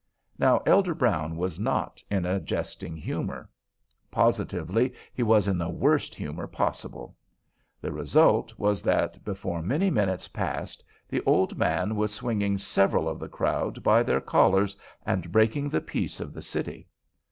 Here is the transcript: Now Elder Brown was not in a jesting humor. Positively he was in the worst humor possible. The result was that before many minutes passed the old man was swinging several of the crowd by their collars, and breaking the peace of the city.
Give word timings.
Now 0.39 0.63
Elder 0.65 0.95
Brown 0.95 1.37
was 1.37 1.59
not 1.59 2.01
in 2.09 2.25
a 2.25 2.39
jesting 2.39 2.97
humor. 2.97 3.47
Positively 4.09 4.95
he 5.13 5.21
was 5.21 5.47
in 5.47 5.59
the 5.59 5.69
worst 5.69 6.15
humor 6.15 6.47
possible. 6.47 7.15
The 7.79 7.91
result 7.91 8.57
was 8.57 8.81
that 8.81 9.23
before 9.23 9.61
many 9.61 9.91
minutes 9.91 10.27
passed 10.27 10.83
the 11.07 11.21
old 11.23 11.55
man 11.55 11.95
was 11.95 12.11
swinging 12.15 12.57
several 12.57 13.07
of 13.07 13.19
the 13.19 13.29
crowd 13.29 13.83
by 13.83 14.01
their 14.01 14.21
collars, 14.21 14.75
and 15.05 15.31
breaking 15.31 15.69
the 15.69 15.81
peace 15.81 16.19
of 16.19 16.33
the 16.33 16.41
city. 16.41 16.87